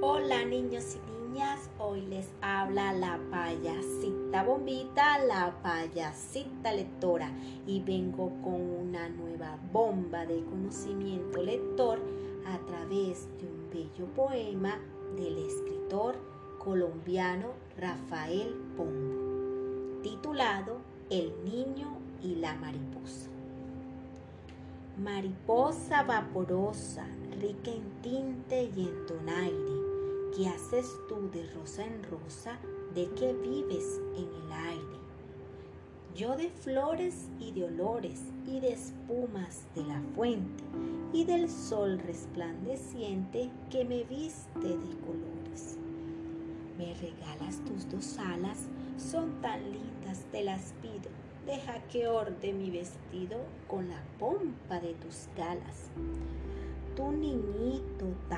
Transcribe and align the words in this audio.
Hola 0.00 0.44
niños 0.44 0.94
y 0.94 1.28
niñas, 1.28 1.68
hoy 1.76 2.02
les 2.02 2.28
habla 2.40 2.92
la 2.92 3.18
payasita 3.32 4.44
bombita, 4.44 5.18
la 5.24 5.60
payasita 5.60 6.72
lectora 6.72 7.32
y 7.66 7.80
vengo 7.80 8.30
con 8.44 8.60
una 8.60 9.08
nueva 9.08 9.58
bomba 9.72 10.24
de 10.24 10.44
conocimiento 10.44 11.42
lector 11.42 11.98
a 12.46 12.64
través 12.68 13.26
de 13.40 13.48
un 13.48 13.70
bello 13.72 14.06
poema 14.14 14.78
del 15.16 15.36
escritor 15.38 16.14
colombiano 16.60 17.48
Rafael 17.76 18.54
Pombo, 18.76 20.00
titulado 20.04 20.76
El 21.10 21.32
niño 21.44 21.98
y 22.22 22.36
la 22.36 22.54
mariposa. 22.54 23.30
Mariposa 25.02 26.02
vaporosa, 26.02 27.06
rica 27.40 27.70
en 27.70 28.02
tinte 28.02 28.64
y 28.64 28.80
en 28.80 29.06
donaire, 29.06 29.67
¿qué 30.38 30.46
haces 30.46 30.88
tú 31.08 31.28
de 31.32 31.44
rosa 31.52 31.84
en 31.84 32.00
rosa? 32.04 32.60
¿De 32.94 33.10
qué 33.16 33.32
vives 33.32 34.00
en 34.16 34.28
el 34.44 34.52
aire? 34.52 34.98
Yo 36.14 36.36
de 36.36 36.48
flores 36.48 37.28
y 37.40 37.50
de 37.50 37.64
olores 37.64 38.22
y 38.46 38.60
de 38.60 38.74
espumas 38.74 39.66
de 39.74 39.82
la 39.82 40.00
fuente 40.14 40.62
y 41.12 41.24
del 41.24 41.50
sol 41.50 41.98
resplandeciente 41.98 43.50
que 43.68 43.84
me 43.84 44.04
viste 44.04 44.60
de 44.60 44.96
colores. 45.00 45.76
Me 46.78 46.94
regalas 46.94 47.58
tus 47.64 47.90
dos 47.90 48.16
alas, 48.18 48.68
son 48.96 49.40
tan 49.42 49.60
lindas, 49.72 50.24
te 50.30 50.44
las 50.44 50.72
pido 50.80 51.10
deja 51.46 51.80
que 51.90 52.06
orde 52.06 52.52
mi 52.52 52.70
vestido 52.70 53.38
con 53.66 53.88
la 53.88 54.02
pompa 54.18 54.78
de 54.80 54.92
tus 54.94 55.28
galas. 55.34 55.90
Tu 56.94 57.10
niñito 57.10 58.04
tan 58.28 58.37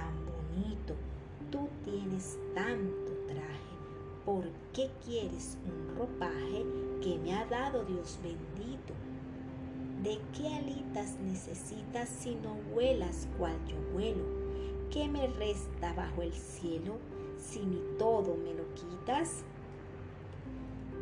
¿Por 4.50 4.58
qué 4.72 4.90
quieres 5.04 5.56
un 5.64 5.96
ropaje 5.96 6.64
que 7.00 7.18
me 7.18 7.34
ha 7.34 7.44
dado 7.46 7.84
Dios 7.84 8.18
bendito? 8.20 8.94
¿De 10.02 10.18
qué 10.36 10.48
alitas 10.48 11.18
necesitas 11.20 12.08
si 12.08 12.34
no 12.34 12.56
vuelas 12.74 13.28
cual 13.38 13.54
yo 13.68 13.76
vuelo? 13.92 14.24
¿Qué 14.90 15.06
me 15.06 15.28
resta 15.28 15.92
bajo 15.92 16.22
el 16.22 16.32
cielo 16.32 16.98
si 17.38 17.60
ni 17.60 17.80
todo 17.96 18.36
me 18.36 18.54
lo 18.54 18.64
quitas? 18.74 19.44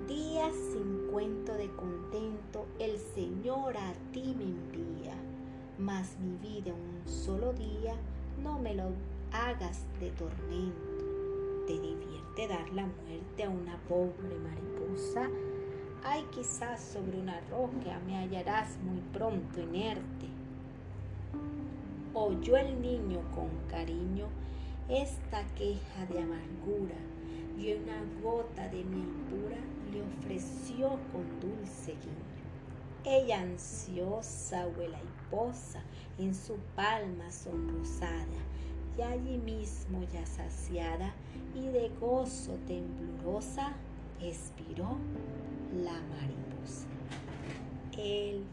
Días 0.07 0.55
sin 0.73 1.09
cuento 1.11 1.55
de 1.55 1.71
contento 1.75 2.67
el 2.79 2.99
Señor 2.99 3.79
a 3.79 3.95
ti 4.13 4.35
me 4.37 4.45
envía, 4.45 5.15
mas 5.79 6.19
mi 6.19 6.37
vida 6.37 6.75
un 6.75 7.11
solo 7.11 7.55
día 7.55 7.95
no 8.43 8.59
me 8.59 8.75
lo 8.75 8.91
hagas 9.33 9.87
de 10.01 10.11
tormento. 10.11 10.99
¿Te 11.67 11.75
divierte 11.75 12.49
dar 12.49 12.67
la 12.73 12.87
muerte 12.87 13.08
a 13.45 13.49
una 13.49 13.77
pobre 13.89 14.37
mariposa? 14.39 15.29
Ay, 16.05 16.25
quizás 16.35 16.81
sobre 16.81 17.19
una 17.21 17.41
roca 17.51 18.01
me 18.07 18.17
hallarás 18.17 18.77
muy 18.83 19.01
pronto 19.13 19.61
inerte. 19.61 20.27
Oyó 22.15 22.57
el 22.57 22.81
niño 22.81 23.21
con 23.35 23.49
cariño 23.71 24.27
esta 24.89 25.43
queja 25.55 26.07
de 26.11 26.21
amargura 26.21 26.97
y 27.59 27.75
una 27.75 28.03
gota 28.23 28.69
de 28.69 28.85
miel 28.85 29.09
pura 29.29 29.59
le 29.93 30.03
ofreció 30.03 30.99
con 31.13 31.41
dulce 31.41 31.93
guiño. 31.93 32.29
Ella 33.05 33.41
ansiosa, 33.41 34.63
abuela 34.63 34.99
y 34.99 35.31
posa, 35.31 35.83
en 36.19 36.35
su 36.35 36.57
palma 36.75 37.31
sonrosada, 37.31 38.27
y 38.99 39.03
allí 39.03 39.39
mismo 39.39 40.03
ya 40.13 40.27
saciada 40.27 41.15
y 41.55 41.69
de 41.69 41.89
gozo 42.01 42.59
temblorosa, 42.67 43.73
expiró 44.21 44.97
la 45.85 45.93
mariposa. 45.93 46.89
El 47.97 48.45